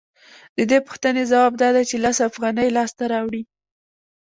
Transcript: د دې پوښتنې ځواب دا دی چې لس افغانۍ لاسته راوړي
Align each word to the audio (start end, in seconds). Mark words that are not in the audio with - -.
د 0.57 0.59
دې 0.69 0.79
پوښتنې 0.87 1.23
ځواب 1.31 1.53
دا 1.61 1.69
دی 1.75 1.83
چې 1.89 1.95
لس 2.05 2.17
افغانۍ 2.29 2.67
لاسته 2.77 3.03
راوړي 3.13 3.41